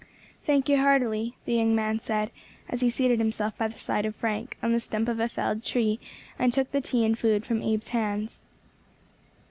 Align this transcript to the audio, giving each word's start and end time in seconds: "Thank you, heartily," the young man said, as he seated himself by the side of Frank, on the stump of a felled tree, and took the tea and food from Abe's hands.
"Thank 0.41 0.67
you, 0.67 0.77
heartily," 0.79 1.37
the 1.45 1.53
young 1.53 1.75
man 1.75 1.99
said, 1.99 2.31
as 2.67 2.81
he 2.81 2.89
seated 2.89 3.19
himself 3.19 3.55
by 3.55 3.67
the 3.67 3.77
side 3.77 4.03
of 4.03 4.15
Frank, 4.15 4.57
on 4.63 4.71
the 4.73 4.79
stump 4.79 5.07
of 5.07 5.19
a 5.19 5.29
felled 5.29 5.61
tree, 5.63 5.99
and 6.39 6.51
took 6.51 6.71
the 6.71 6.81
tea 6.81 7.05
and 7.05 7.15
food 7.19 7.45
from 7.45 7.61
Abe's 7.61 7.89
hands. 7.89 8.41